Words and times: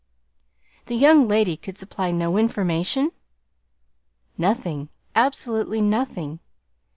"The 0.87 0.95
young 0.95 1.27
lady 1.27 1.55
could 1.55 1.77
supply 1.77 2.09
no 2.09 2.35
information?" 2.39 3.11
"Nothing, 4.35 4.89
absolutely 5.15 5.79
nothing. 5.79 6.39